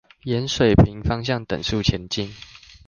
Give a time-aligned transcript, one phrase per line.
[0.23, 2.33] 沿水平方向等速前進